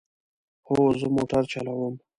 هو، 0.67 0.77
زه 0.99 1.07
موټر 1.15 1.43
چلوم 1.53 1.93